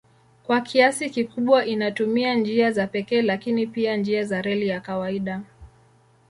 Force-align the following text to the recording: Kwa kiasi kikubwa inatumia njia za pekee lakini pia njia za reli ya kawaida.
Kwa 0.43 0.61
kiasi 0.61 1.09
kikubwa 1.09 1.65
inatumia 1.65 2.33
njia 2.35 2.71
za 2.71 2.87
pekee 2.87 3.21
lakini 3.21 3.67
pia 3.67 3.97
njia 3.97 4.23
za 4.23 4.41
reli 4.41 4.67
ya 4.67 4.79
kawaida. 4.81 5.41